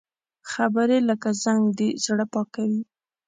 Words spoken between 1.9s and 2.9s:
زړه پاکوي